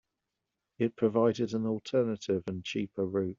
[0.79, 3.29] It provided an alternative and cheaper route.